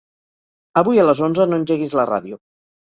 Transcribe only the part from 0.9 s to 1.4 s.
a les